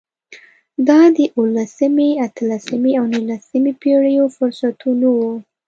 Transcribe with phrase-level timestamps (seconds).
[0.87, 5.33] دا د اولسمې، اتلسمې او نولسمې پېړیو فرصتونه وو.